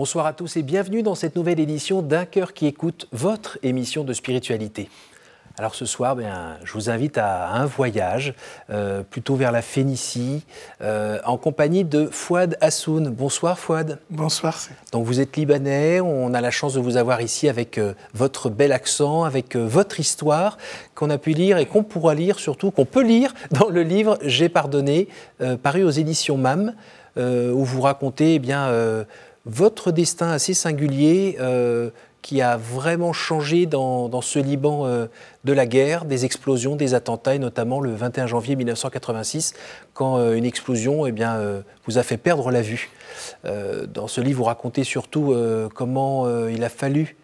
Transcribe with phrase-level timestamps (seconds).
[0.00, 4.02] Bonsoir à tous et bienvenue dans cette nouvelle édition d'Un cœur qui écoute, votre émission
[4.02, 4.88] de spiritualité.
[5.58, 8.32] Alors ce soir, bien, je vous invite à un voyage,
[8.70, 10.46] euh, plutôt vers la Phénicie,
[10.80, 13.10] euh, en compagnie de Fouad Hassoun.
[13.10, 13.98] Bonsoir Fouad.
[14.08, 14.58] Bonsoir.
[14.90, 18.48] Donc vous êtes libanais, on a la chance de vous avoir ici avec euh, votre
[18.48, 20.56] bel accent, avec votre histoire
[20.94, 24.16] qu'on a pu lire et qu'on pourra lire surtout, qu'on peut lire dans le livre
[24.22, 25.08] J'ai pardonné,
[25.62, 26.72] paru aux éditions MAM,
[27.18, 29.04] où vous racontez eh bien
[29.46, 31.90] votre destin assez singulier euh,
[32.22, 35.06] qui a vraiment changé dans, ce Liban euh,
[35.44, 39.54] de la guerre, des explosions, des attentats, et notamment le 21 janvier 1986,
[39.94, 41.40] quand euh, une explosion eh bien,
[41.86, 42.90] vous a fait perdre la vue.
[43.44, 45.34] dans ce livre, vous racontez surtout
[45.74, 47.16] comment il a fallu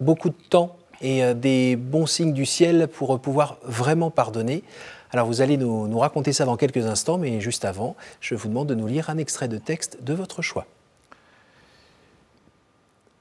[0.00, 4.62] beaucoup de temps et des bons signes du ciel pour pouvoir vraiment pardonner.
[5.10, 8.48] Alors vous allez nous, nous raconter ça dans quelques instants, mais juste avant, je vous
[8.48, 10.66] demande de nous lire un extrait de texte de votre choix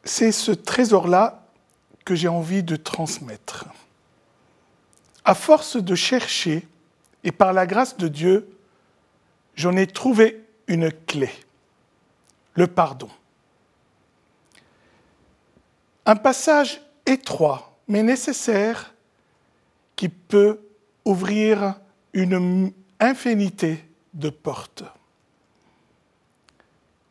[0.08, 1.44] c'est ce trésor-là
[2.05, 3.66] que j'ai envie de transmettre.
[5.25, 6.66] À force de chercher,
[7.23, 8.49] et par la grâce de Dieu,
[9.55, 11.30] j'en ai trouvé une clé,
[12.53, 13.09] le pardon.
[16.05, 18.94] Un passage étroit, mais nécessaire,
[19.97, 20.61] qui peut
[21.03, 21.75] ouvrir
[22.14, 23.83] une infinité
[24.14, 24.83] de portes.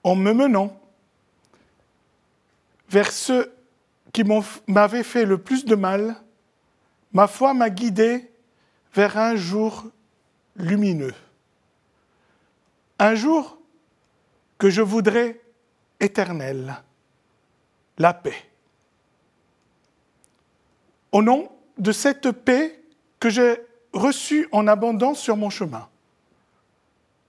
[0.03, 0.81] En me menant
[2.89, 3.53] vers ceux
[4.13, 4.25] qui
[4.67, 6.17] m'avaient fait le plus de mal,
[7.13, 8.31] ma foi m'a guidé
[8.95, 9.85] vers un jour
[10.57, 11.15] lumineux.
[12.99, 13.59] Un jour
[14.59, 15.41] que je voudrais
[16.01, 16.77] éternel,
[17.99, 18.51] la paix.
[21.13, 22.81] Au nom de cette paix
[23.21, 23.57] que j'ai
[23.93, 25.89] reçue en abondance sur mon chemin,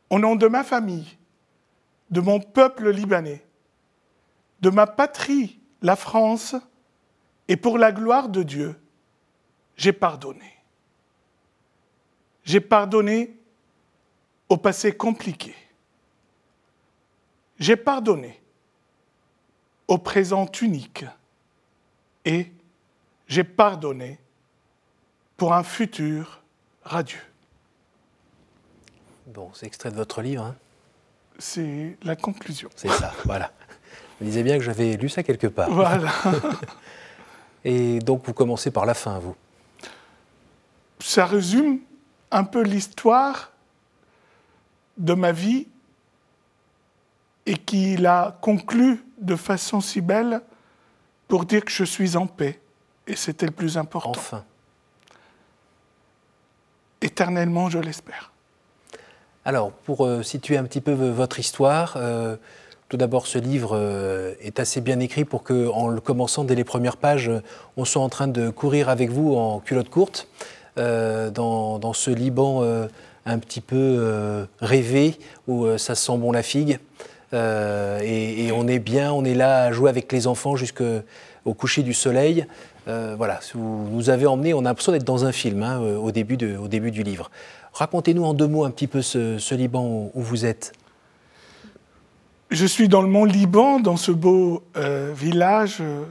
[0.10, 1.18] au nom de ma famille,
[2.10, 3.44] de mon peuple libanais,
[4.62, 6.56] de ma patrie, la France,
[7.48, 8.80] et pour la gloire de Dieu,
[9.76, 10.54] j'ai pardonné.
[12.44, 13.38] J'ai pardonné
[14.50, 15.56] au passé compliqué.
[17.60, 18.42] J'ai pardonné
[19.88, 21.06] au présent unique.
[22.26, 22.52] Et
[23.28, 24.20] j'ai pardonné
[25.38, 26.42] pour un futur
[26.84, 27.22] radieux.
[29.28, 30.44] Bon, c'est extrait de votre livre.
[30.44, 30.56] Hein
[31.40, 32.70] c'est la conclusion.
[32.76, 33.52] C'est ça, voilà.
[34.20, 35.70] Me disais bien que j'avais lu ça quelque part.
[35.70, 36.12] Voilà.
[37.66, 39.36] Et donc vous commencez par la fin, vous
[41.00, 41.80] Ça résume
[42.32, 43.52] un peu l'histoire
[44.98, 45.68] de ma vie
[47.46, 50.42] et qui l'a conclu de façon si belle
[51.28, 52.60] pour dire que je suis en paix.
[53.06, 54.12] Et c'était le plus important.
[54.12, 54.44] Enfin.
[57.02, 58.32] Éternellement, je l'espère.
[59.46, 62.36] Alors, pour euh, situer un petit peu votre histoire, euh,
[62.90, 66.56] tout d'abord, ce livre euh, est assez bien écrit pour que, en le commençant dès
[66.56, 67.30] les premières pages,
[67.76, 70.28] on soit en train de courir avec vous en culotte courte
[70.78, 72.88] euh, dans, ce Liban euh,
[73.26, 76.80] un petit peu rêvé où ça sent bon la figue.
[77.34, 81.94] Et, on est bien, on est là à jouer avec les enfants jusqu'au coucher du
[81.94, 82.46] soleil.
[82.86, 86.38] voilà, vous nous avez emmené, on a l'impression d'être dans un film hein, au, début
[86.38, 87.30] du livre.
[87.74, 90.72] Racontez-nous en deux mots un petit peu ce, Liban où vous êtes.
[92.50, 96.06] Je suis dans le mont Liban, dans ce beau euh, village euh,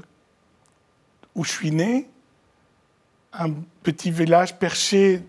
[1.35, 2.11] où je suis né,
[3.33, 3.53] un
[3.83, 5.23] petit village perché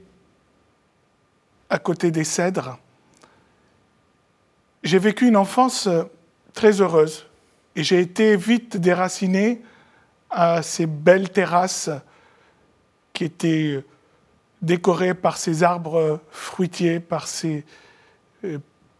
[1.69, 2.77] à côté des cèdres.
[4.83, 6.03] J'ai vécu une enfance euh,
[6.53, 7.25] très heureuse
[7.77, 9.61] et j'ai été vite déraciné
[10.29, 11.89] à ces belles terrasses
[13.13, 13.81] qui étaient
[14.61, 17.63] décorées par ces arbres fruitiers, par ces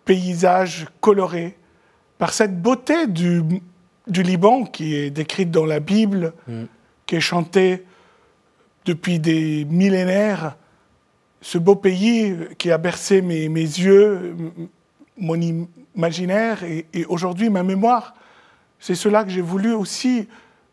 [0.05, 1.57] paysages colorés
[2.17, 3.41] par cette beauté du,
[4.07, 6.63] du Liban qui est décrite dans la Bible, mm.
[7.05, 7.85] qui est chantée
[8.85, 10.57] depuis des millénaires,
[11.41, 14.35] ce beau pays qui a bercé mes, mes yeux,
[15.17, 15.39] mon
[15.95, 18.15] imaginaire et, aujourd'hui ma mémoire.
[18.79, 20.27] C'est cela que j'ai voulu aussi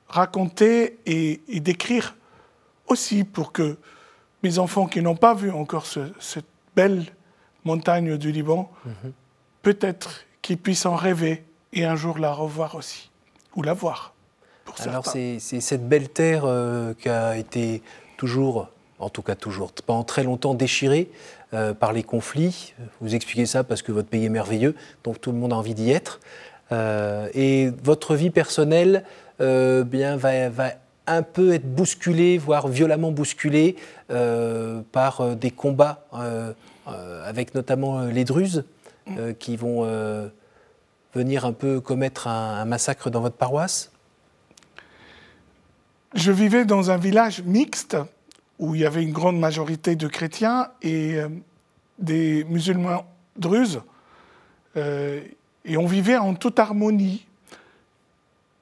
[0.08, 2.16] raconter et, décrire
[2.86, 3.76] aussi pour que
[4.42, 7.04] mes enfants qui n'ont pas vu encore cette belle
[7.64, 9.10] montagne du Liban, mm-hmm.
[9.62, 11.42] peut-être qu'ils puissent en rêver
[11.72, 13.10] et un jour la revoir aussi,
[13.56, 14.12] ou la voir.
[14.66, 17.82] Pour Alors c'est cette belle terre euh, qui a été
[18.18, 18.68] toujours,
[18.98, 21.10] en tout cas toujours, pendant très longtemps déchirée
[21.54, 22.74] euh, par les conflits.
[23.00, 25.74] Vous expliquez ça parce que votre pays est merveilleux, donc tout le monde a envie
[25.74, 26.20] d'y être.
[26.72, 29.04] Euh, et votre vie personnelle
[29.40, 30.72] bien, va, va,
[31.06, 33.76] un peu être bousculée, voire violemment bousculée
[34.92, 36.06] par des combats
[36.86, 38.64] avec notamment les Druzes.
[39.10, 40.28] Euh, qui vont euh,
[41.14, 43.92] venir un peu commettre un, massacre dans votre paroisse?
[46.14, 47.98] Je vivais dans un village mixte
[48.58, 51.28] où il y avait une grande majorité de chrétiens et euh,
[51.98, 53.04] des musulmans
[53.36, 53.82] druzes.
[54.76, 55.20] Euh,
[55.66, 57.26] et on vivait en toute harmonie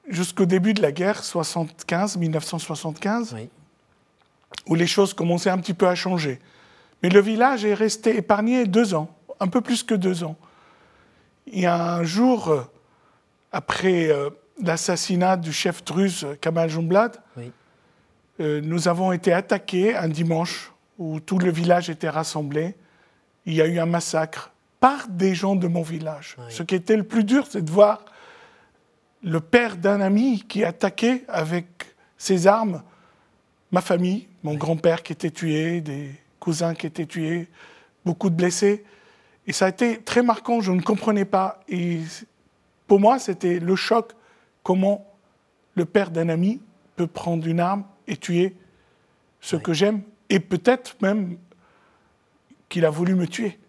[0.09, 3.37] jusqu'au début de la guerre 75, 1975,
[4.67, 6.39] où les choses commençaient un petit peu à changer.
[7.01, 10.37] Mais le village est resté épargné deux ans, un peu plus que deux ans.
[11.47, 12.63] Il y a un jour, euh,
[13.51, 14.29] après euh,
[14.61, 17.17] l'assassinat du chef druze Kamal Jumblad,
[18.39, 22.75] euh, nous avons été attaqués un dimanche où tout le village était rassemblé.
[23.45, 26.37] Il y a eu un massacre par des gens de mon village.
[26.49, 28.05] Ce qui était le plus dur, c'est de voir
[29.21, 31.67] le père d'un ami qui attaquait avec
[32.17, 32.81] ses armes
[33.73, 37.47] ma famille, mon grand-père qui était tué, des cousins qui étaient tués,
[38.05, 38.85] beaucoup de blessés.
[39.47, 41.59] Et ça a été très marquant, je ne comprenais pas.
[41.67, 41.99] Et
[42.87, 44.13] pour moi, c'était le choc,
[44.63, 45.05] comment
[45.75, 46.61] le père d'un ami
[46.95, 48.55] peut prendre une arme et tuer
[49.41, 51.37] ce que j'aime, et peut-être même
[52.69, 53.59] qu'il a voulu me tuer.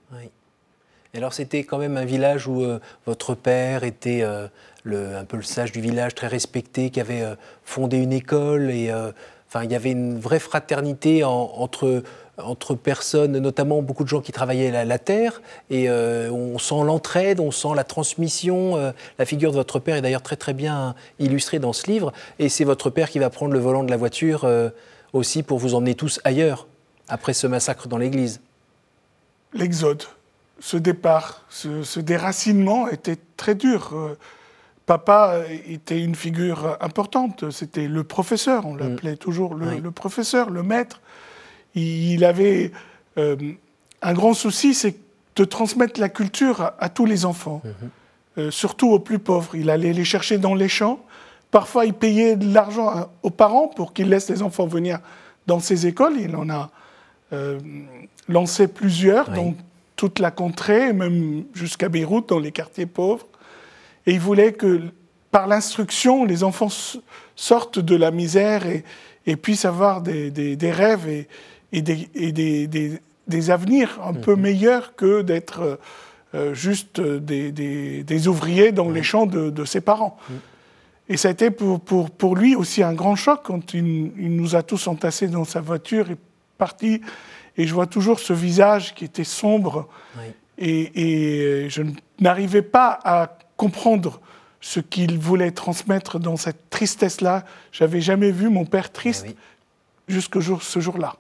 [1.12, 4.48] Et alors c'était quand même un village où euh, votre père était euh,
[4.82, 8.70] le, un peu le sage du village, très respecté, qui avait euh, fondé une école,
[8.70, 8.92] et
[9.48, 12.02] enfin il y avait une vraie fraternité entre
[12.38, 15.40] entre personnes, notamment beaucoup de gens qui travaillaient la, la terre,
[15.70, 18.92] et on sent l'entraide, on sent la transmission.
[19.18, 22.48] la figure de votre père est d'ailleurs très très bien illustrée dans ce livre, et
[22.48, 24.48] c'est votre père qui va prendre le volant de la voiture
[25.12, 26.66] aussi pour vous emmener tous ailleurs
[27.08, 28.40] après ce massacre dans l'église.
[29.52, 30.02] L'exode
[30.60, 33.90] ce départ, ce, déracinement était très dur.
[33.92, 34.16] Euh,
[34.86, 39.18] papa était une figure importante, c'était le professeur, on l'appelait mm.
[39.18, 41.00] toujours le, professeur, le maître.
[41.74, 42.72] Il, avait
[43.18, 43.36] euh,
[44.02, 44.96] un grand souci, c'est
[45.36, 48.40] de transmettre la culture à, tous les enfants, mm-hmm.
[48.40, 49.54] euh, surtout aux plus pauvres.
[49.54, 51.04] Il allait les chercher dans les champs.
[51.50, 55.00] Parfois, il payait de l'argent aux parents pour qu'ils laissent les enfants venir
[55.46, 56.14] dans ses écoles.
[56.18, 56.70] Il en a
[58.28, 59.56] lancé plusieurs, donc
[59.96, 63.26] toute la contrée, même jusqu'à Beyrouth, dans les quartiers pauvres.
[64.06, 64.82] Et il voulait que,
[65.30, 66.68] par l'instruction, les enfants
[67.36, 71.28] sortent de la misère et, puissent avoir des, rêves et,
[71.72, 74.42] des, avenirs un peu mhm.
[74.42, 75.78] meilleurs que d'être
[76.34, 80.16] euh, juste des, ouvriers dans les champs de, ses parents.
[80.28, 80.36] Mhm.
[81.10, 84.56] Et ça a été pour, pour, lui aussi un grand choc quand il, il nous
[84.56, 86.16] a tous entassés dans sa voiture et
[86.56, 87.02] parti
[87.56, 89.88] et je vois toujours ce visage qui était sombre.
[90.58, 91.82] Et, je
[92.20, 94.20] n'arrivais pas à comprendre
[94.60, 97.44] ce qu'il voulait transmettre dans cette tristesse-là.
[97.72, 101.14] J'avais jamais vu mon père triste eh jusqu'à jour, ce jour-là.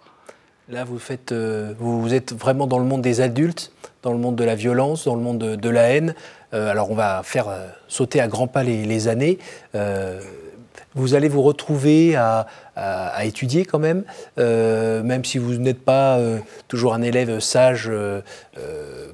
[0.70, 1.74] Là, vous, faites, euh,
[2.10, 3.70] êtes vraiment dans le monde des adultes,
[4.02, 6.14] dans le monde de la violence, dans le monde de, la haine.
[6.54, 9.38] Euh, alors, on va faire euh, sauter à grands pas les, années
[10.96, 12.46] vous allez vous retrouver à,
[13.24, 14.04] étudier quand même,
[14.36, 16.20] même si vous n'êtes pas
[16.68, 17.90] toujours un élève sage,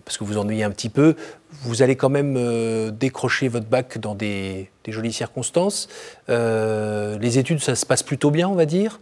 [0.05, 1.17] parce que vous ennuyez un petit peu,
[1.63, 5.89] vous allez quand même décrocher votre bac dans des, jolies circonstances.
[6.29, 9.01] les études, ça se passe plutôt bien, on va dire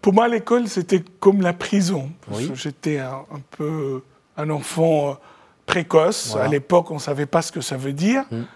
[0.00, 2.10] Pour moi, l'école, c'était comme la prison.
[2.54, 4.02] J'étais un, peu
[4.36, 5.18] un enfant
[5.66, 6.36] précoce.
[6.36, 8.24] À l'époque, on ne savait pas ce que ça veut dire.
[8.32, 8.46] Hum.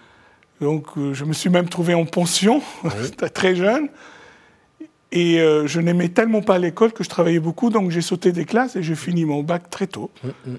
[0.61, 2.61] Donc, euh, je me suis même trouvé en pension,
[3.33, 3.89] très jeune.
[5.11, 8.45] Et euh, je n'aimais tellement pas l'école que je travaillais beaucoup, donc j'ai sauté des
[8.45, 10.09] classes et j'ai fini mon bac très tôt.
[10.23, 10.57] Mm, mm.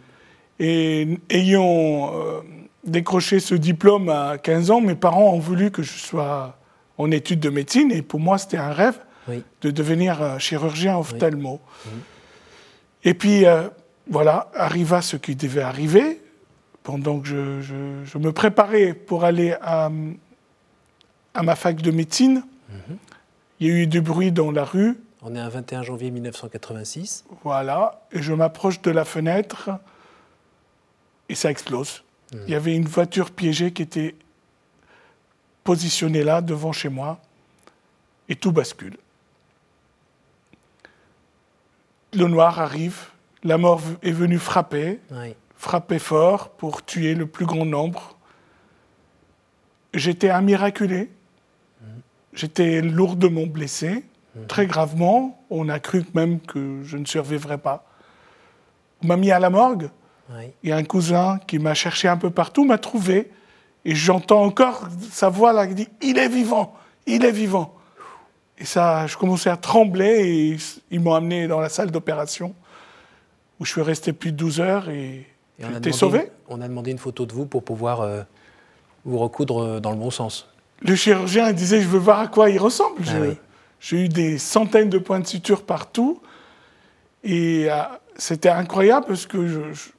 [0.60, 2.40] Et ayant euh,
[2.84, 6.56] décroché ce diplôme à 15 ans, mes parents ont voulu que je sois
[6.98, 8.98] en études de médecine, et pour moi, c'était un rêve
[9.28, 11.60] de devenir chirurgien ophtalmo.
[13.04, 13.44] Et puis,
[14.08, 16.20] voilà, arriva ce qui devait arriver
[16.84, 19.90] pendant que je, me préparais pour aller à,
[21.42, 22.96] ma fac de médecine, mhm.
[23.58, 24.96] il y a eu du bruit dans la rue.
[25.22, 27.24] On est un 21 janvier 1986.
[27.42, 29.70] Voilà, et je m'approche de la fenêtre
[31.30, 32.04] et ça explose.
[32.32, 32.40] Mhm.
[32.46, 34.14] Il y avait une voiture piégée qui était
[35.64, 37.18] positionnée là, devant chez moi,
[38.28, 38.98] et tout bascule.
[42.14, 42.98] Le noir arrive,
[43.42, 45.00] la mort est venue frapper.
[45.10, 48.18] Oui frappé fort pour tuer le plus grand nombre.
[49.94, 51.10] J'étais un miraculé.
[52.34, 54.04] J'étais lourdement blessé,
[54.46, 55.42] très gravement.
[55.48, 57.86] On a cru même que je ne survivrais pas.
[59.02, 59.88] On m'a mis à la morgue.
[60.62, 63.30] Il y a un cousin qui m'a cherché un peu partout, m'a trouvé.
[63.86, 66.74] Et j'entends encore sa voix là qui dit Il est vivant,
[67.06, 67.74] il est vivant.
[68.58, 70.06] Et ça, je commençais à trembler
[70.52, 70.56] et
[70.90, 72.54] ils m'ont amené dans la salle d'opération
[73.60, 75.26] où je suis resté plus de 12 heures et
[75.60, 78.22] et a sauvé On a demandé une photo de vous pour pouvoir euh,
[79.04, 80.48] Vous recoudre dans le bon sens.
[80.82, 83.02] Le chirurgien disait je veux voir à quoi il ressemble.
[83.08, 83.36] Ah oui.
[83.80, 86.20] J'ai eu des centaines de points de suture partout.
[87.22, 87.76] Et euh,
[88.16, 89.90] c'était incroyable parce que je- je-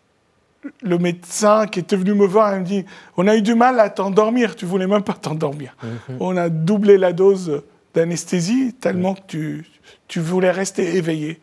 [0.81, 2.85] le médecin qui était venu me voir, il me dit
[3.17, 5.75] On a eu du mal à t'endormir, tu voulais même pas t'endormir.
[5.83, 6.17] Mhm.
[6.19, 7.63] On a doublé la dose
[7.95, 9.65] d'anesthésie tellement que tu,
[10.07, 11.39] tu voulais rester éveillé.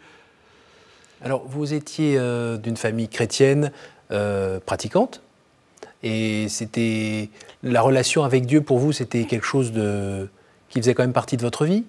[1.25, 3.73] Alors, vous étiez euh, d'une famille chrétienne
[4.11, 5.23] euh, pratiquante,
[6.03, 7.29] et c'était
[7.63, 10.29] la relation avec Dieu pour vous, c'était quelque chose de
[10.69, 11.85] qui faisait quand même partie de votre vie?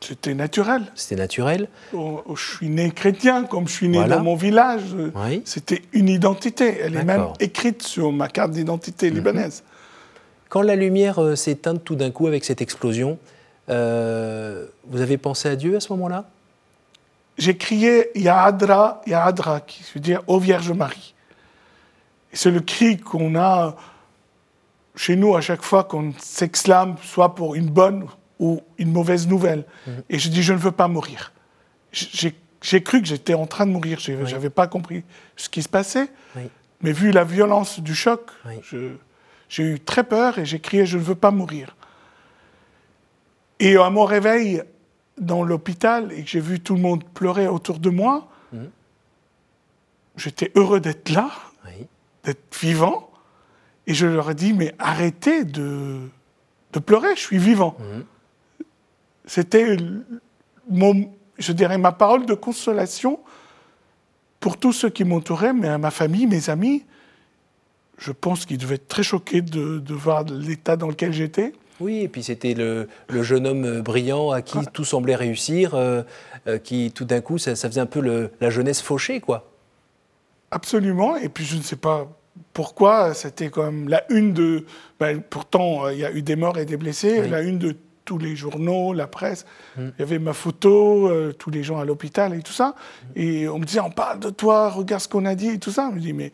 [0.00, 0.82] C'était naturel.
[0.94, 1.68] C'était naturel.
[1.94, 4.16] Oh, oh, je suis né chrétien, comme je suis né Voilà.
[4.16, 4.82] dans mon village.
[5.14, 5.42] Oui.
[5.44, 6.78] C'était une identité.
[6.82, 9.16] Elle est même écrite sur ma carte d'identité Mhm.
[9.16, 9.62] libanaise.
[10.48, 13.18] Quand la lumière euh, s'est éteinte tout d'un coup avec cette explosion,
[13.68, 16.24] euh, vous avez pensé à Dieu à ce moment-là?
[17.36, 21.14] J'ai crié Yahadra, Yahadra, qui veut dire Ô Vierge Marie.
[22.32, 23.74] Et c'est le cri qu'on a
[24.94, 28.06] chez nous à chaque fois qu'on s'exclame, soit pour une bonne
[28.38, 29.64] ou une mauvaise nouvelle.
[30.10, 31.32] Et je dis Je ne veux pas mourir.
[31.92, 33.98] J'ai cru que j'étais en train de mourir.
[34.00, 35.02] Je n'avais pas compris
[35.36, 36.08] ce qui se passait.
[36.36, 36.42] Oui.
[36.82, 38.54] Mais vu la violence du choc, Oui.
[39.48, 41.74] j'ai eu très peur et j'ai crié Je ne veux pas mourir.
[43.64, 44.62] Et à mon réveil
[45.18, 48.70] dans l'hôpital et que j'ai vu tout le monde pleurer autour de moi, Mhm.
[50.16, 51.30] j'étais heureux d'être là,
[51.66, 51.86] Oui.
[52.24, 53.10] d'être vivant.
[53.86, 56.00] Et je leur ai dit Mais arrêtez de,
[56.74, 57.74] de pleurer, je suis vivant.
[57.78, 58.04] Mhm.
[59.26, 59.76] C'était
[60.68, 63.18] mon, je dirais, ma parole de consolation
[64.40, 66.84] pour tous ceux qui m'entouraient, mais à ma famille, mes amis.
[67.96, 71.54] Je pense qu'ils devaient être très choqués de, de voir l'état dans lequel j'étais.
[71.80, 75.74] Oui, et puis c'était le, le jeune homme euh, brillant à qui tout semblait réussir,
[75.74, 76.02] euh,
[76.46, 79.50] euh, qui tout d'un coup, ça, ça faisait un peu le- la jeunesse fauchée, quoi.
[80.50, 81.16] Absolument.
[81.16, 82.08] Et puis je ne sais pas
[82.52, 84.66] pourquoi, c'était quand même la une de.
[85.00, 87.20] ben, pourtant, il y a eu des morts et des blessés.
[87.22, 87.28] Oui.
[87.28, 89.46] La une de tous les journaux, la presse.
[89.76, 89.82] Mm.
[89.98, 92.74] Il y avait ma photo, euh, tous les gens à l'hôpital et tout ça.
[93.16, 95.70] Et on me disait, on parle de toi, regarde ce qu'on a dit et tout
[95.70, 95.88] ça.
[95.90, 96.30] Je me dis, mais.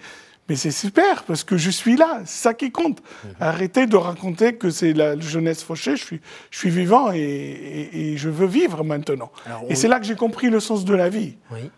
[0.50, 3.00] Mais c'est super parce que je suis là, c'est ça qui compte.
[3.00, 3.28] Mm-hmm.
[3.38, 8.12] Arrêtez de raconter que c'est la jeunesse fauchée, je suis, je suis vivant et, et-
[8.12, 9.30] et je veux vivre maintenant.
[9.46, 11.36] Alors, Et c'est là que j'ai compris le sens de la vie.
[11.52, 11.70] Oui.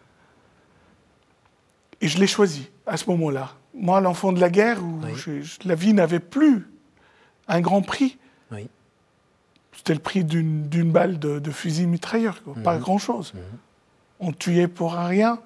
[2.01, 3.53] Et je l'ai choisi à ce moment-là.
[3.75, 5.11] Moi, l'enfant de la guerre, où Oui.
[5.17, 6.67] je- je- la vie n'avait plus
[7.49, 8.17] un grand prix.
[8.51, 8.69] Oui.
[9.77, 12.55] C'était le prix d'une balle de, de fusil mitrailleur, quoi.
[12.57, 12.63] Mhm.
[12.63, 13.35] pas grand-chose.
[14.19, 15.39] On tuait pour rien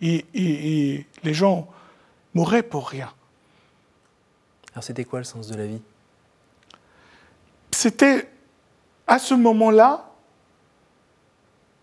[0.00, 0.24] et
[1.24, 1.68] les gens
[2.34, 3.12] mouraient pour rien.
[4.72, 5.82] Alors c'était quoi le sens de la vie?
[7.72, 8.28] C'était
[9.06, 10.10] à ce moment-là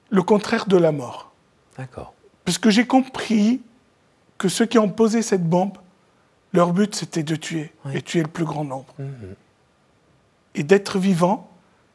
[0.10, 1.32] le contraire de la mort.
[1.78, 2.14] D'accord.
[2.46, 3.62] Parce que j'ai compris
[4.38, 5.78] que ceux qui ont posé cette bombe,
[6.54, 7.98] leur but c'était de tuer, Oui.
[7.98, 8.94] et tuer le plus grand nombre.
[9.00, 9.36] Mhm.
[10.56, 11.50] Et d'être vivant,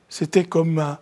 [0.08, 0.98] c'était comme un,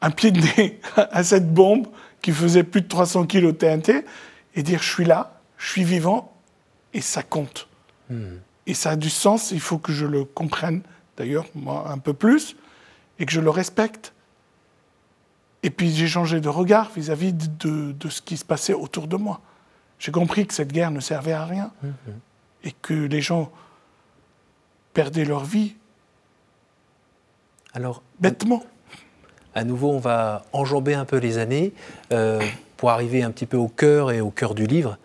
[0.00, 1.86] un pied de nez à cette bombe
[2.22, 4.04] qui faisait plus de 300 kilos TNT,
[4.54, 6.33] et dire je suis là, je suis vivant,
[6.94, 7.68] et ça compte.
[8.08, 8.40] Mhm.
[8.66, 10.80] Et ça a du sens, il faut que je le comprenne,
[11.18, 12.56] d'ailleurs, moi, un peu plus,
[13.18, 14.12] et que je le respecte.
[15.62, 19.06] Et puis j'ai changé de regard vis-à-vis de, de- de ce qui se passait autour
[19.06, 19.40] de moi.
[19.98, 21.92] J'ai compris que cette guerre ne servait à rien, Mhm.
[22.64, 23.50] et que les gens
[24.94, 25.74] perdaient leur vie
[27.72, 28.62] Alors, bêtement.
[29.54, 31.72] à nouveau, on va enjamber un peu les années
[32.12, 32.40] euh,
[32.76, 34.98] pour arriver un petit peu au cœur et au cœur du livre,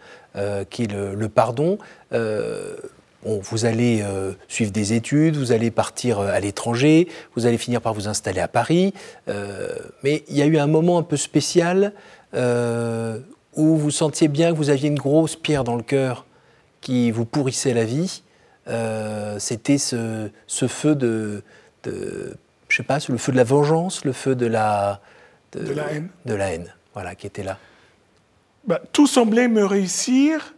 [0.69, 1.77] qui est le, le pardon.
[2.13, 2.75] Euh,
[3.23, 7.57] bon, vous allez euh, suivre des études, vous allez partir euh, à l'étranger, vous allez
[7.57, 8.93] finir par vous installer à Paris.
[9.27, 9.67] euh,
[10.03, 11.93] mais il y a eu un moment un peu spécial
[12.33, 13.19] euh,
[13.55, 16.25] où vous sentiez bien que vous aviez une grosse pierre dans le cœur
[16.81, 18.23] qui vous pourrissait la vie.
[18.67, 21.43] Euh, C'était ce, ce feu de,
[21.83, 22.35] de
[22.67, 25.01] je sais pas, le feu de la vengeance, le feu de la
[25.53, 26.09] De la haine.
[26.25, 27.57] de la haine, voilà, qui était là.
[28.65, 30.53] Bah, tout semblait me réussir.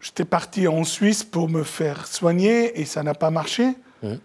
[0.00, 3.74] J'étais parti en Suisse pour me faire soigner et ça n'a pas marché.
[4.02, 4.18] Mhm.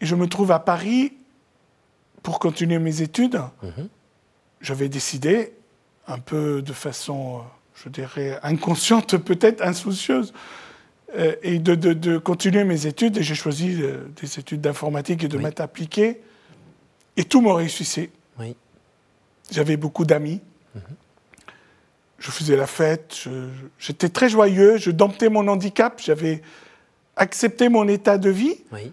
[0.00, 1.14] Et je me trouve à Paris
[2.22, 3.40] pour continuer mes études.
[3.62, 3.88] Mhm.
[4.60, 5.52] J'avais décidé,
[6.06, 7.40] un peu de façon, euh,
[7.82, 10.32] je dirais, inconsciente, peut-être insoucieuse,
[11.16, 13.16] euh, et de, de- de continuer mes études.
[13.18, 15.42] Et j'ai choisi euh, des études d'informatique et de Oui.
[15.42, 16.20] maths appliquées.
[17.16, 18.10] Et tout me réussissait.
[18.38, 18.54] Oui.
[19.50, 20.40] J'avais beaucoup d'amis.
[22.18, 23.24] Je faisais la fête.
[23.78, 24.76] J'étais très joyeux.
[24.76, 26.00] Je domptais mon handicap.
[26.04, 26.42] J'avais
[27.16, 28.56] accepté mon état de vie.
[28.72, 28.92] Oui.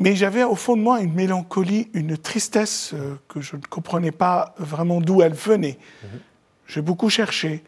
[0.00, 4.12] Mais j'avais au fond de moi une mélancolie, une tristesse euh, que je ne comprenais
[4.12, 5.78] pas vraiment d'où elle venait.
[6.66, 7.62] J'ai beaucoup cherché.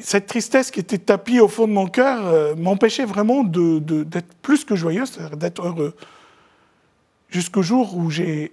[0.00, 4.64] cette tristesse qui était tapie au fond de mon cœur euh, m'empêchait vraiment d'être plus
[4.64, 5.94] que joyeux, c'est-à-dire d'être heureux.
[7.28, 8.52] Jusqu'au jour où j'ai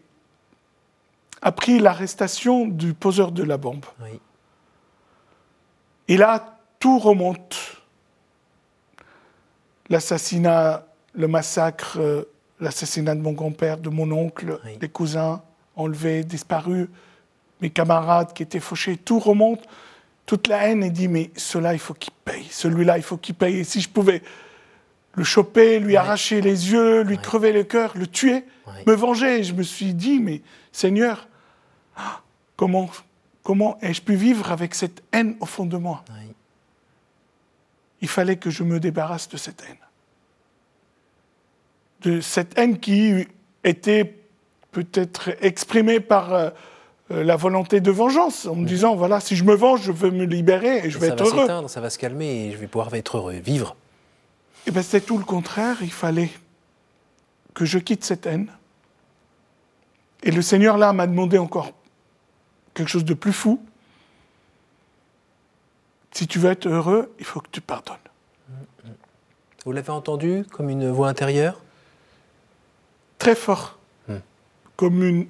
[1.41, 3.85] appris l'arrestation du poseur de la bombe.
[6.07, 7.57] Et là, tout remonte.
[9.89, 12.23] L'assassinat, le massacre, euh,
[12.59, 15.41] l'assassinat de mon grand-père, de mon oncle, des cousins
[15.75, 16.87] enlevés, disparus,
[17.61, 19.63] mes camarades qui étaient fauchés, tout remonte.
[20.25, 23.35] Toute la haine et dit mais cela il faut qu'il paye, celui-là il faut qu'il
[23.35, 23.57] paye.
[23.57, 24.21] Et si je pouvais
[25.15, 28.45] le choper, lui arracher les yeux, lui crever le cœur, le tuer,
[28.87, 31.27] me venger, je me suis dit mais Seigneur,
[32.55, 32.89] comment
[33.43, 36.03] comment ai-je pu vivre avec cette haine au fond de moi
[38.01, 39.77] Il fallait que je me débarrasse de cette haine,
[42.01, 43.27] de cette haine qui
[43.63, 44.15] était
[44.71, 46.49] peut-être exprimée par euh,
[47.11, 50.11] euh, la volonté de vengeance, en me disant, voilà, si je me venge, je veux
[50.11, 51.45] me libérer et je vais être heureux.
[51.45, 53.75] Ça va ça va se calmer et je vais pouvoir être heureux, vivre.
[54.67, 56.29] Eh bien c'est tout le contraire, il fallait
[57.53, 58.47] que je quitte cette haine.
[60.23, 61.71] Et le Seigneur là m'a demandé encore
[62.73, 63.63] quelque chose de plus fou.
[66.11, 67.95] Si tu veux être heureux, il faut que tu pardonnes.
[69.65, 71.61] Vous l'avez entendu comme une voix intérieure?
[73.17, 73.77] Très fort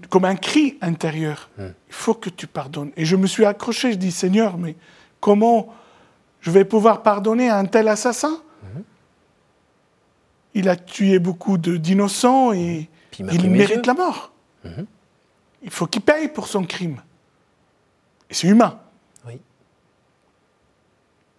[0.09, 1.49] comme, un cri intérieur.
[1.57, 1.71] Hmm.
[1.87, 2.91] Il faut que tu pardonnes.
[2.95, 4.75] Et je me suis accroché, je dis, Seigneur, mais
[5.19, 5.73] comment
[6.39, 8.41] je vais pouvoir pardonner à un tel assassin?
[8.63, 8.81] Hmm.
[10.53, 14.31] Il a tué beaucoup d'innocents et il, mérite la mort.
[14.63, 14.85] Hmm.
[15.63, 17.01] Il faut qu'il paye pour son crime.
[18.31, 18.79] Et c'est humain.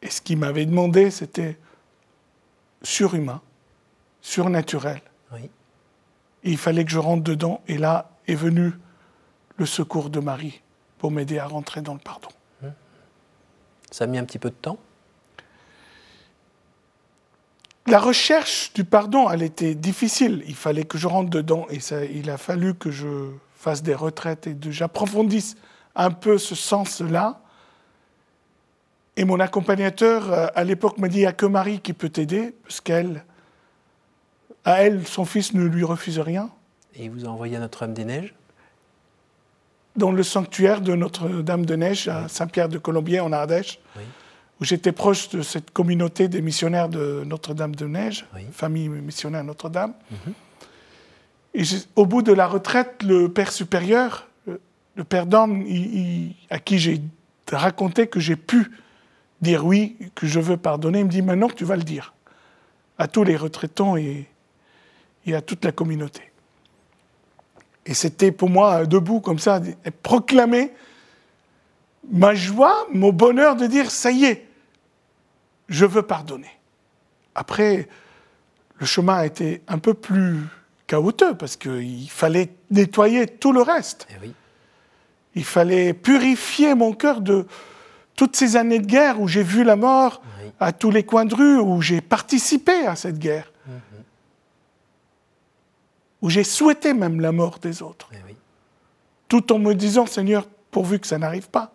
[0.04, 1.56] Et ce qu'il m'avait demandé, c'était
[2.82, 3.40] surhumain,
[4.20, 5.00] surnaturel.
[5.32, 5.48] Oui
[6.42, 7.60] il fallait que je rentre dedans.
[7.68, 8.72] Et là est venu
[9.56, 10.62] le secours de Marie
[10.98, 12.28] pour m'aider à rentrer dans le pardon.
[13.90, 14.78] Ça a mis un petit peu de temps?
[17.86, 20.44] La recherche du pardon, elle était difficile.
[20.46, 23.94] Il fallait que je rentre dedans et ça, il a fallu que je fasse des
[23.94, 25.56] retraites et que j'approfondisse
[25.94, 27.40] un peu ce sens-là.
[29.16, 32.08] Et mon accompagnateur, euh, à l'époque, m'a dit, il n'y a que Marie qui peut
[32.08, 33.24] t'aider, parce qu'elle,
[34.64, 36.50] à elle, son fils ne lui refuse rien.
[36.94, 38.34] Et il vous a envoyé à Notre-Dame-des-Neiges
[39.96, 43.80] Dans le sanctuaire de Notre-Dame-de-Neige, à Saint-Pierre-de-Colombier, en Ardèche,
[44.60, 49.92] où j'étais proche de cette communauté des missionnaires de Notre-Dame-de-Neige, famille missionnaire Notre-Dame.
[50.10, 50.32] Mhm.
[51.54, 51.62] Et
[51.96, 54.26] au bout de la retraite, le père supérieur,
[54.94, 55.64] le père d'homme,
[56.50, 57.00] à qui j'ai
[57.50, 58.70] raconté que j'ai pu
[59.40, 62.14] dire oui, que je veux pardonner, il me dit maintenant tu vas le dire
[62.98, 64.26] à tous les retraitants et
[65.32, 66.22] à toute la communauté.
[67.84, 69.60] Et c'était pour moi debout comme ça,
[70.02, 70.72] proclamer
[72.10, 74.46] ma joie, mon bonheur de dire ça y est,
[75.68, 76.50] je veux pardonner.
[77.34, 77.88] Après,
[78.76, 80.40] le chemin a été un peu plus
[80.86, 84.06] chaotique parce qu'il fallait nettoyer tout le reste.
[84.10, 84.30] Eh
[85.34, 87.46] Il fallait purifier mon cœur de
[88.16, 90.22] toutes ces années de guerre où j'ai vu la mort
[90.60, 93.52] à tous les coins de rue, où j'ai participé à cette guerre
[96.22, 98.08] où j'ai souhaité même la mort des autres.
[98.12, 98.34] Eh
[99.28, 101.72] Tout en me disant, Seigneur, pourvu que ça n'arrive pas.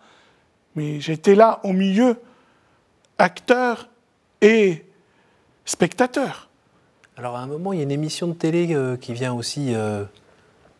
[0.76, 2.20] Mais j'étais là au milieu,
[3.17, 3.89] acteur
[4.41, 4.86] et
[5.65, 6.50] spectateur.
[7.17, 9.76] Alors à un moment, il y a une émission de télé euh, qui vient aussi
[9.76, 10.06] euh,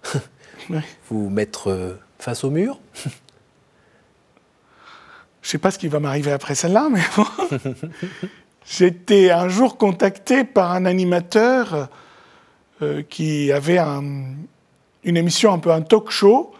[1.10, 2.80] vous mettre euh, face au mur.
[5.42, 7.26] Je ne sais pas ce qui va m'arriver après celle-là, mais bon.
[8.66, 11.88] J'étais un jour contacté par un animateur
[12.82, 16.54] euh, qui avait une émission, un peu un talk show,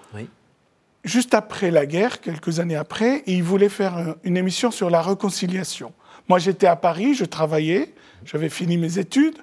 [1.04, 5.02] juste après la guerre, quelques années après, et il voulait faire une émission sur la
[5.02, 5.94] réconciliation.
[6.28, 7.94] Moi, j'étais à Paris, je travaillais,
[8.26, 9.38] j'avais fini mes études.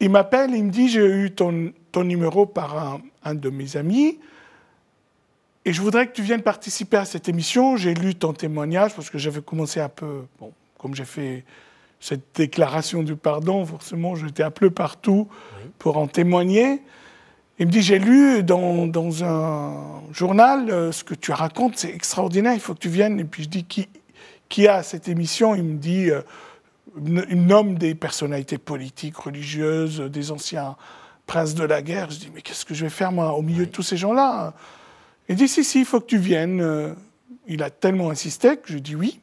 [0.00, 4.18] Il m'appelle, il me dit J'ai eu ton, ton numéro par un, de mes amis,
[5.64, 7.76] et je voudrais que tu viennes participer à cette émission.
[7.76, 11.44] J'ai lu ton témoignage parce que j'avais commencé un peu, bon, comme j'ai fait
[12.00, 15.28] cette déclaration du pardon, forcément, j'étais appelé partout
[15.78, 16.82] pour en témoigner.
[17.60, 21.94] Il me dit, j'ai lu dans, dans, un journal euh, ce que tu racontes, c'est
[21.94, 23.20] extraordinaire, il faut que tu viennes.
[23.20, 23.88] Et puis je dis, qui,
[24.48, 25.54] qui a cette émission?
[25.54, 26.22] Il me dit, euh,
[26.96, 30.74] il nomme des personnalités politiques, religieuses, des anciens
[31.26, 32.10] princes de la guerre.
[32.10, 34.54] Je dis, mais qu'est-ce que je vais faire moi au milieu de tous ces gens-là?
[35.32, 36.60] Il dit, si, si, il faut que tu viennes.
[36.60, 36.94] Euh,
[37.48, 39.20] il a tellement insisté que je dis oui.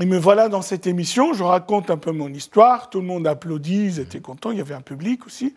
[0.00, 3.26] Et me voilà dans cette émission, je raconte un peu mon histoire, tout le monde
[3.26, 5.54] applaudit, ils étaient contents, il y avait un public aussi.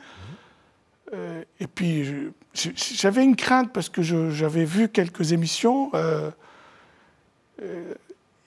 [1.13, 5.91] Euh, et puis j'avais une crainte parce que j'avais vu quelques émissions.
[5.93, 6.31] Euh,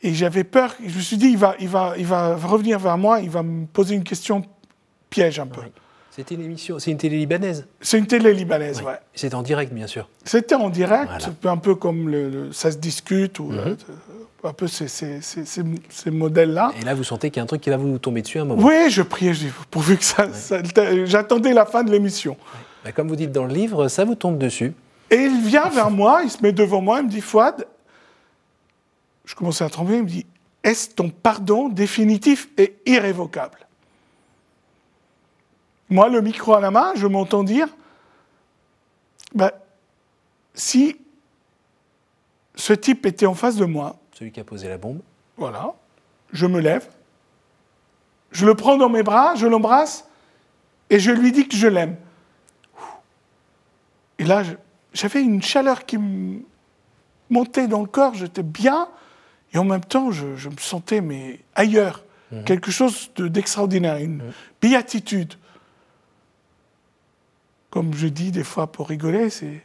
[0.03, 2.99] Et j'avais peur, je me suis dit, il va, il, va, il va revenir vers
[2.99, 4.43] moi, il va me poser une question
[5.09, 5.63] piège un peu.
[6.15, 9.01] C'était une émission, c'est une télé libanaise C'est une télé libanaise, ouais.
[9.17, 10.09] C'est en direct, bien sûr.
[10.25, 11.11] C'était en direct,
[11.43, 13.59] un peu comme le, ça se discute, ou mhm.
[13.59, 13.75] euh,
[14.45, 16.71] un peu ces, ces, ces, modèles-là.
[16.81, 18.43] Et là, vous sentez qu'il y a un truc qui va vous tomber dessus à
[18.43, 18.65] un moment.
[18.65, 19.33] Oui, je priais,
[19.73, 20.29] pourvu que ça.
[21.05, 22.37] J'attendais la fin de l'émission.
[22.85, 24.73] Bah, comme vous dites dans le livre, ça vous tombe dessus.
[25.11, 27.67] Et il vient vers moi, il se met devant moi, il me dit Fouad,
[29.25, 30.27] je commence à trembler, il me dit
[30.63, 33.59] Est-ce ton pardon définitif et irrévocable?
[35.91, 37.69] Moi, le micro à la main, je m'entends dire,
[39.35, 39.51] ben,
[40.55, 40.97] si
[42.55, 45.01] ce type était en face de moi, celui qui a posé la bombe,
[45.37, 45.75] voilà,
[46.33, 46.89] je me lève,
[48.31, 50.09] je le prends dans mes bras, je l'embrasse
[50.91, 51.97] et je lui dis que je l'aime.
[54.19, 54.43] Et là,
[54.93, 56.41] j'avais une chaleur qui me
[57.31, 58.89] montait dans le corps, j'étais bien,
[59.53, 62.45] et en même temps, je, me sentais mais ailleurs, mhm.
[62.45, 64.33] quelque chose d'extraordinaire, une mhm.
[64.61, 65.35] béatitude
[67.75, 69.61] comme je dis des fois pour rigoler, c'est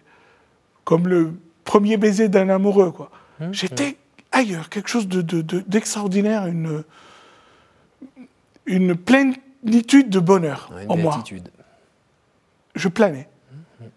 [0.83, 2.89] comme le premier baiser d'un amoureux.
[2.89, 3.11] quoi.
[3.39, 3.93] Hum, J'étais hum.
[4.31, 6.83] ailleurs, quelque chose d'extraordinaire, de, une,
[8.65, 11.23] une plénitude de bonheur en moi.
[12.73, 13.29] Je planais.
[13.51, 13.89] Hum,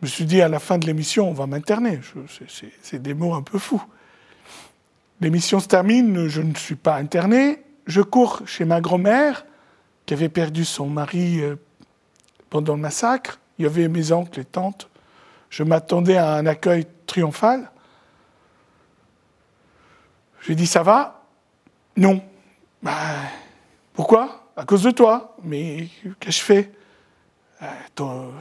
[0.00, 1.98] je me suis dit à la fin de l'émission, on va m'interner.
[2.82, 3.82] C'est des mots un peu fous.
[5.20, 7.64] L'émission se termine, je ne suis pas interné.
[7.86, 9.44] Je cours chez ma grand-mère,
[10.06, 11.56] qui avait perdu son mari euh,
[12.50, 13.38] pendant le massacre.
[13.58, 14.88] Il y avait mes oncles et tantes.
[15.48, 17.70] Je m'attendais à un accueil triomphal.
[20.42, 21.24] J'ai dit Ça va?
[21.96, 22.22] Non.
[22.82, 22.92] Bah,
[23.94, 24.50] pourquoi?
[24.56, 25.36] À cause de toi.
[25.42, 26.72] Mais qu'est-ce que je fais?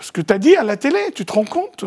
[0.02, 1.84] Ce que tu as dit à la télé, tu te rends compte?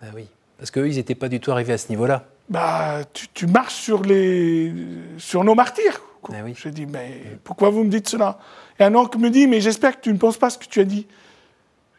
[0.00, 0.28] Bah oui,
[0.58, 2.24] parce qu'eux, ils n'étaient pas du tout arrivés à ce niveau-là.
[2.48, 3.00] Bah,
[3.34, 4.72] tu, marches sur, les,
[5.18, 6.00] sur nos martyrs.
[6.28, 6.54] Ah oui.
[6.56, 8.38] J'ai dit, mais pourquoi vous me dites cela?
[8.78, 10.80] Et un oncle me dit, mais j'espère que tu ne penses pas ce que tu
[10.80, 11.06] as dit.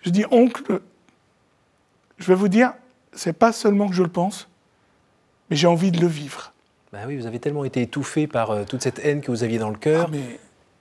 [0.08, 0.80] Je dis, oncle,
[2.17, 2.72] je vais vous dire,
[3.12, 4.48] c'est pas seulement que je le pense,
[5.50, 6.54] mais j'ai envie de le vivre.
[6.93, 9.58] Ben oui, vous avez tellement été étouffé par euh, toute cette haine que vous aviez
[9.58, 10.17] dans le cœur, ah,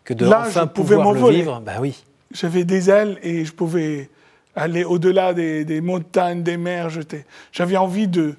[0.05, 2.05] que de là, enfin je pouvais pouvoir le vivre, ben oui.
[2.31, 4.11] J'avais des ailes et je pouvais
[4.55, 6.89] aller au-delà des, montagnes, des mers.
[7.51, 8.37] J'avais envie de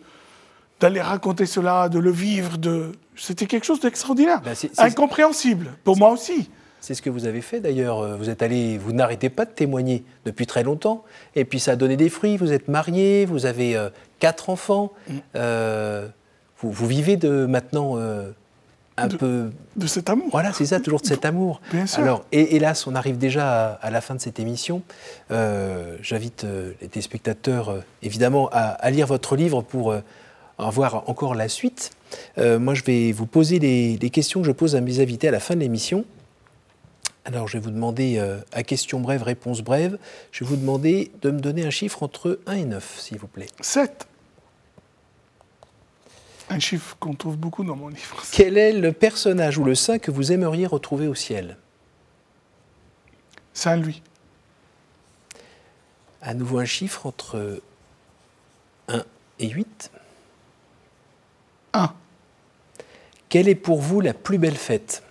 [0.80, 2.58] d'aller raconter cela, de le vivre.
[2.58, 2.94] De...
[3.18, 6.50] C'était quelque chose d'extraordinaire, ben, incompréhensible pour moi aussi.
[6.82, 8.00] C'est ce que vous avez fait d'ailleurs.
[8.00, 11.04] Euh, vous êtes allé, vous n'arrêtez pas de témoigner depuis très longtemps.
[11.36, 12.38] Et puis ça a donné des fruits.
[12.38, 14.92] Vous êtes marié, vous avez euh, quatre enfants.
[15.10, 15.14] Mm.
[15.36, 16.08] Euh,
[16.62, 17.98] vous, vivez de maintenant
[18.98, 20.30] un peu de cet amour.
[20.32, 21.62] Voilà, c'est ça, toujours de cet amour.
[21.72, 22.02] Bien sûr.
[22.02, 24.82] Alors, et, hélas, on arrive déjà à, la fin de cette émission.
[25.30, 26.48] J'invite
[26.82, 29.94] les téléspectateurs, évidemment, à, lire votre livre pour
[30.58, 31.92] en voir encore la suite.
[32.38, 35.32] moi, je vais vous poser les, les questions que je pose à mes invités à
[35.32, 36.06] la fin de l'émission.
[37.28, 40.00] Alors, je vais vous demander, euh, à question brève, réponse brève,
[40.32, 43.28] je vais vous demander de me donner un chiffre entre 1 et 9, s'il vous
[43.28, 43.50] plaît.
[43.60, 44.08] 7.
[46.50, 48.24] Un chiffre qu'on trouve beaucoup dans mon livre.
[48.32, 51.58] Quel est le personnage ou le saint que vous aimeriez retrouver au ciel?
[53.54, 54.02] Saint Louis.
[56.22, 57.62] À nouveau un chiffre entre
[58.88, 59.04] 1
[59.40, 59.92] et 8.
[61.74, 61.94] 1.
[63.28, 65.04] Quelle est pour vous la plus belle fête?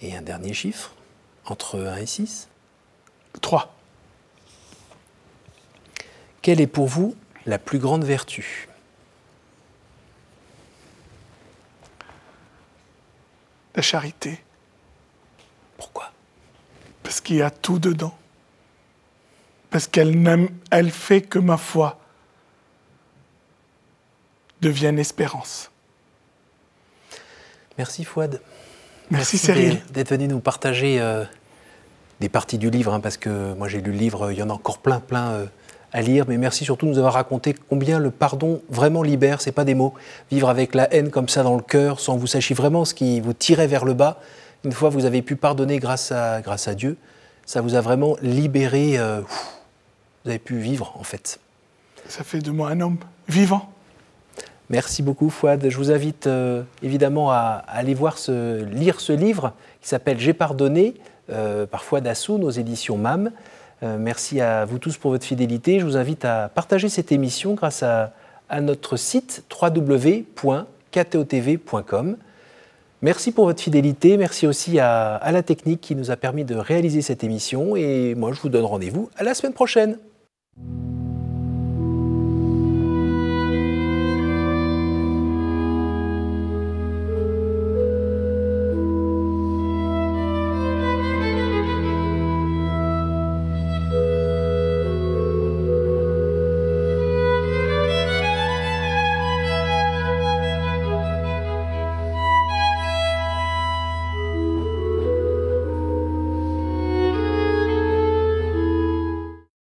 [0.00, 0.94] Et un dernier chiffre,
[1.44, 2.48] entre 1 et 6
[3.42, 3.74] 3.
[6.42, 7.14] Quelle est pour vous
[7.46, 8.68] la plus grande vertu?
[13.74, 14.42] La charité.
[15.76, 16.12] Pourquoi?
[17.02, 18.16] Parce qu'il y a tout dedans.
[19.70, 22.00] Parce qu'elle elle fait que ma foi
[24.60, 25.69] devienne espérance.
[27.80, 28.42] Merci Fouad.
[29.10, 29.80] Merci, Cyril.
[29.94, 31.24] D'être venu nous partager euh,
[32.20, 34.50] des parties du livre, hein, parce que moi j'ai lu le livre, il y en
[34.50, 35.46] a encore plein, plein euh,
[35.94, 39.50] à lire, mais merci surtout de nous avoir raconté combien le pardon vraiment libère, c'est
[39.50, 39.94] pas des mots.
[40.30, 43.22] Vivre avec la haine comme ça dans le cœur, sans vous sachiez vraiment ce qui
[43.22, 44.20] vous tirait vers le bas,
[44.62, 46.98] une fois vous avez pu pardonner grâce à, grâce à Dieu,
[47.46, 49.22] ça vous a vraiment libéré, euh,
[50.24, 51.40] vous avez pu vivre en fait.
[52.10, 53.72] Ça fait de moi un homme vivant.
[54.70, 55.68] Merci beaucoup Fouad.
[55.68, 59.52] Je vous invite euh, évidemment à, aller voir ce, lire ce livre
[59.82, 60.94] qui s'appelle J'ai pardonné
[61.30, 63.32] euh, par Fouad aux éditions MAM.
[63.82, 65.80] Euh, merci à vous tous pour votre fidélité.
[65.80, 68.12] Je vous invite à partager cette émission grâce à,
[68.60, 72.16] notre site www.ktotv.com.
[73.02, 74.16] Merci pour votre fidélité.
[74.16, 77.74] Merci aussi à la technique qui nous a permis de réaliser cette émission.
[77.74, 79.98] Et moi, je vous donne rendez-vous à la semaine prochaine.